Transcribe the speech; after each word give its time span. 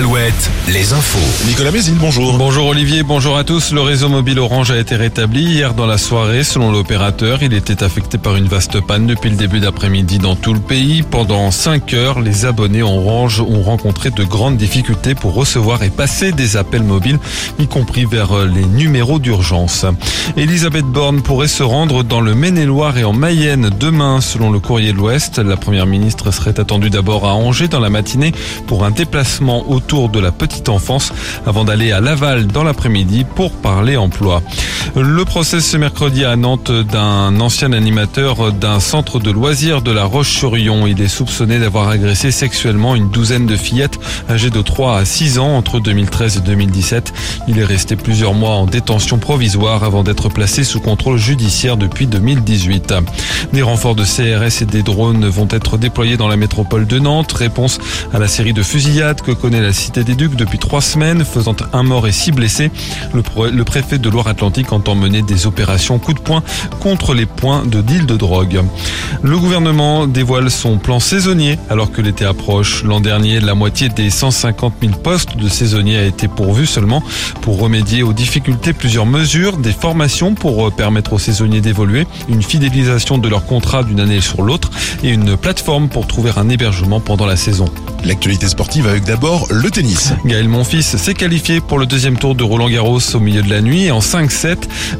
al 0.00 0.06
Alouette, 0.20 0.50
les 0.68 0.92
infos. 0.92 1.46
Nicolas 1.48 1.70
Mézil, 1.70 1.94
bonjour. 1.98 2.36
Bonjour 2.36 2.66
Olivier, 2.66 3.02
bonjour 3.02 3.38
à 3.38 3.44
tous. 3.44 3.72
Le 3.72 3.80
réseau 3.80 4.10
mobile 4.10 4.38
Orange 4.38 4.70
a 4.70 4.76
été 4.76 4.94
rétabli 4.94 5.42
hier 5.42 5.72
dans 5.72 5.86
la 5.86 5.96
soirée. 5.96 6.44
Selon 6.44 6.72
l'opérateur, 6.72 7.42
il 7.42 7.54
était 7.54 7.82
affecté 7.82 8.18
par 8.18 8.36
une 8.36 8.46
vaste 8.46 8.82
panne 8.82 9.06
depuis 9.06 9.30
le 9.30 9.36
début 9.36 9.60
d'après-midi 9.60 10.18
dans 10.18 10.36
tout 10.36 10.52
le 10.52 10.60
pays. 10.60 11.02
Pendant 11.02 11.50
5 11.50 11.94
heures, 11.94 12.20
les 12.20 12.44
abonnés 12.44 12.82
Orange 12.82 13.40
ont 13.40 13.62
rencontré 13.62 14.10
de 14.10 14.22
grandes 14.22 14.58
difficultés 14.58 15.14
pour 15.14 15.32
recevoir 15.32 15.82
et 15.82 15.90
passer 15.90 16.32
des 16.32 16.58
appels 16.58 16.82
mobiles, 16.82 17.18
y 17.58 17.66
compris 17.66 18.04
vers 18.04 18.44
les 18.44 18.66
numéros 18.66 19.20
d'urgence. 19.20 19.86
Elisabeth 20.36 20.84
Borne 20.84 21.22
pourrait 21.22 21.48
se 21.48 21.62
rendre 21.62 22.04
dans 22.04 22.20
le 22.20 22.34
Maine-et-Loire 22.34 22.98
et 22.98 23.04
en 23.04 23.14
Mayenne 23.14 23.70
demain, 23.80 24.20
selon 24.20 24.50
le 24.50 24.58
courrier 24.58 24.92
de 24.92 24.98
l'Ouest. 24.98 25.38
La 25.38 25.56
première 25.56 25.86
ministre 25.86 26.30
serait 26.30 26.60
attendue 26.60 26.90
d'abord 26.90 27.26
à 27.26 27.32
Angers 27.32 27.68
dans 27.68 27.80
la 27.80 27.90
matinée 27.90 28.32
pour 28.66 28.84
un 28.84 28.90
déplacement 28.90 29.64
autour 29.70 30.09
de 30.10 30.20
la 30.20 30.32
petite 30.32 30.68
enfance 30.68 31.12
avant 31.46 31.64
d'aller 31.64 31.92
à 31.92 32.00
Laval 32.00 32.46
dans 32.46 32.64
l'après-midi 32.64 33.24
pour 33.24 33.52
parler 33.52 33.96
emploi. 33.96 34.42
Le 34.96 35.24
procès 35.24 35.60
ce 35.60 35.76
mercredi 35.76 36.24
à 36.24 36.36
Nantes 36.36 36.70
d'un 36.70 37.38
ancien 37.40 37.72
animateur 37.72 38.52
d'un 38.52 38.80
centre 38.80 39.20
de 39.20 39.30
loisirs 39.30 39.82
de 39.82 39.90
la 39.90 40.04
Roche-sur-Yon. 40.04 40.86
Il 40.86 41.00
est 41.00 41.08
soupçonné 41.08 41.58
d'avoir 41.58 41.88
agressé 41.88 42.30
sexuellement 42.30 42.96
une 42.96 43.10
douzaine 43.10 43.46
de 43.46 43.56
fillettes 43.56 43.98
âgées 44.28 44.50
de 44.50 44.60
3 44.60 44.98
à 44.98 45.04
6 45.04 45.38
ans 45.38 45.56
entre 45.56 45.80
2013 45.80 46.38
et 46.38 46.40
2017. 46.40 47.12
Il 47.48 47.58
est 47.58 47.64
resté 47.64 47.96
plusieurs 47.96 48.34
mois 48.34 48.50
en 48.50 48.66
détention 48.66 49.18
provisoire 49.18 49.84
avant 49.84 50.02
d'être 50.02 50.28
placé 50.28 50.64
sous 50.64 50.80
contrôle 50.80 51.18
judiciaire 51.18 51.76
depuis 51.76 52.06
2018. 52.06 52.94
Des 53.52 53.62
renforts 53.62 53.94
de 53.94 54.04
CRS 54.04 54.62
et 54.62 54.66
des 54.66 54.82
drones 54.82 55.26
vont 55.26 55.48
être 55.50 55.78
déployés 55.78 56.16
dans 56.16 56.28
la 56.28 56.36
métropole 56.36 56.86
de 56.86 56.98
Nantes. 56.98 57.32
Réponse 57.32 57.78
à 58.12 58.18
la 58.18 58.28
série 58.28 58.52
de 58.52 58.62
fusillades 58.62 59.20
que 59.20 59.32
connaît 59.32 59.60
la 59.60 59.72
Cité 59.72 59.99
des 60.04 60.14
Ducs 60.14 60.36
depuis 60.36 60.58
trois 60.58 60.80
semaines, 60.80 61.24
faisant 61.24 61.56
un 61.72 61.82
mort 61.82 62.06
et 62.06 62.12
six 62.12 62.32
blessés. 62.32 62.70
Le, 63.12 63.64
préfet 63.64 63.98
de 63.98 64.08
Loire-Atlantique 64.08 64.72
entend 64.72 64.94
mener 64.94 65.22
des 65.22 65.46
opérations 65.46 65.98
coup 65.98 66.14
de 66.14 66.20
poing 66.20 66.42
contre 66.80 67.14
les 67.14 67.26
points 67.26 67.64
de 67.64 67.80
deal 67.80 68.06
de 68.06 68.16
drogue. 68.16 68.62
Le 69.22 69.38
gouvernement 69.38 70.06
dévoile 70.06 70.50
son 70.50 70.78
plan 70.78 71.00
saisonnier 71.00 71.58
alors 71.68 71.92
que 71.92 72.02
l'été 72.02 72.24
approche. 72.24 72.84
L'an 72.84 73.00
dernier, 73.00 73.40
la 73.40 73.54
moitié 73.54 73.88
des 73.88 74.10
150 74.10 74.74
000 74.80 74.92
postes 74.94 75.36
de 75.36 75.48
saisonniers 75.48 75.98
a 75.98 76.04
été 76.04 76.28
pourvu 76.28 76.66
seulement. 76.66 77.02
Pour 77.42 77.60
remédier 77.60 78.02
aux 78.02 78.12
difficultés, 78.12 78.72
plusieurs 78.72 79.06
mesures, 79.06 79.56
des 79.56 79.72
formations 79.72 80.34
pour 80.34 80.72
permettre 80.72 81.12
aux 81.12 81.18
saisonniers 81.18 81.60
d'évoluer, 81.60 82.06
une 82.28 82.42
fidélisation 82.42 83.18
de 83.18 83.28
leur 83.28 83.44
contrat 83.44 83.82
d'une 83.82 84.00
année 84.00 84.20
sur 84.20 84.42
l'autre 84.42 84.70
et 85.02 85.10
une 85.10 85.36
plateforme 85.36 85.88
pour 85.88 86.06
trouver 86.06 86.30
un 86.36 86.48
hébergement 86.48 87.00
pendant 87.00 87.26
la 87.26 87.36
saison. 87.36 87.66
L'actualité 88.04 88.48
sportive 88.48 88.86
avec 88.86 89.04
d'abord 89.04 89.46
le 89.50 89.70
tennis. 89.70 89.89
Gaël 90.24 90.48
Monfils 90.48 90.82
s'est 90.82 91.14
qualifié 91.14 91.60
pour 91.60 91.78
le 91.78 91.86
deuxième 91.86 92.18
tour 92.18 92.34
de 92.34 92.44
Roland 92.44 92.68
Garros 92.68 93.00
au 93.14 93.20
milieu 93.20 93.42
de 93.42 93.50
la 93.50 93.60
nuit 93.60 93.90
en 93.90 94.00
5-7. 94.00 94.56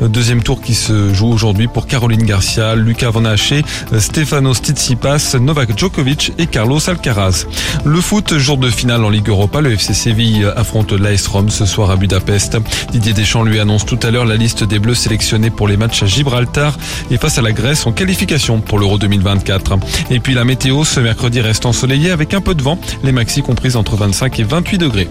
Deuxième 0.08 0.42
tour 0.42 0.60
qui 0.60 0.74
se 0.74 1.12
joue 1.12 1.28
aujourd'hui 1.28 1.68
pour 1.68 1.86
Caroline 1.86 2.22
Garcia, 2.22 2.74
Lucas 2.74 3.10
Van 3.10 3.24
Haché, 3.24 3.62
Stefano 3.98 4.54
Tsitsipas, 4.54 5.36
Novak 5.40 5.78
Djokovic 5.78 6.32
et 6.38 6.46
Carlos 6.46 6.80
Alcaraz. 6.88 7.46
Le 7.84 8.00
foot, 8.00 8.38
jour 8.38 8.56
de 8.56 8.70
finale 8.70 9.04
en 9.04 9.10
Ligue 9.10 9.28
Europa, 9.28 9.60
le 9.60 9.72
FC 9.72 9.94
Séville 9.94 10.46
affronte 10.56 10.92
l'AS 10.92 11.26
Rome 11.26 11.50
ce 11.50 11.66
soir 11.66 11.90
à 11.90 11.96
Budapest. 11.96 12.56
Didier 12.90 13.12
Deschamps 13.12 13.44
lui 13.44 13.60
annonce 13.60 13.86
tout 13.86 13.98
à 14.02 14.10
l'heure 14.10 14.24
la 14.24 14.36
liste 14.36 14.64
des 14.64 14.78
Bleus 14.78 14.94
sélectionnés 14.94 15.50
pour 15.50 15.68
les 15.68 15.76
matchs 15.76 16.02
à 16.02 16.06
Gibraltar 16.06 16.76
et 17.10 17.18
face 17.18 17.38
à 17.38 17.42
la 17.42 17.52
Grèce 17.52 17.86
en 17.86 17.92
qualification 17.92 18.60
pour 18.60 18.78
l'Euro 18.78 18.98
2024. 18.98 19.78
Et 20.10 20.20
puis 20.20 20.34
la 20.34 20.44
météo 20.44 20.84
ce 20.84 21.00
mercredi 21.00 21.40
reste 21.40 21.66
ensoleillé 21.66 22.10
avec 22.10 22.34
un 22.34 22.40
peu 22.40 22.54
de 22.54 22.62
vent, 22.62 22.78
les 23.04 23.12
maxi 23.12 23.42
comprises 23.42 23.76
entre 23.76 23.96
25 23.96 24.40
et 24.40 24.42
28 24.42 24.79
degrés. 24.80 25.08